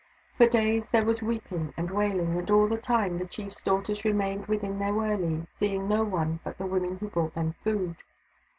For 0.35 0.47
days 0.47 0.89
there 0.89 1.05
was 1.05 1.21
weeping 1.21 1.75
and 1.77 1.91
wailing, 1.91 2.35
and 2.35 2.49
all 2.49 2.67
the 2.67 2.79
time 2.79 3.19
the 3.19 3.27
chief's 3.27 3.61
daughters 3.61 4.03
remained 4.03 4.47
within 4.47 4.79
their 4.79 4.95
wurley, 4.95 5.43
seeing 5.59 5.87
no 5.87 6.03
one 6.03 6.39
but 6.43 6.57
the 6.57 6.65
women 6.65 6.97
who 6.97 7.07
brought 7.07 7.35
them 7.35 7.53
food. 7.63 7.97